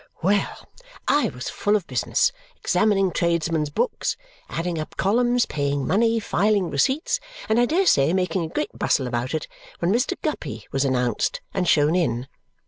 Well! 0.23 0.67
I 1.07 1.29
was 1.29 1.47
full 1.51 1.75
of 1.75 1.85
business, 1.85 2.31
examining 2.57 3.11
tradesmen's 3.11 3.69
books, 3.69 4.17
adding 4.49 4.79
up 4.79 4.97
columns, 4.97 5.45
paying 5.45 5.85
money, 5.85 6.19
filing 6.19 6.71
receipts, 6.71 7.19
and 7.47 7.59
I 7.59 7.67
dare 7.67 7.85
say 7.85 8.11
making 8.11 8.43
a 8.43 8.47
great 8.49 8.71
bustle 8.75 9.05
about 9.05 9.35
it 9.35 9.47
when 9.77 9.93
Mr. 9.93 10.19
Guppy 10.23 10.65
was 10.71 10.85
announced 10.85 11.41
and 11.53 11.67
shown 11.67 11.93
in. 11.95 12.27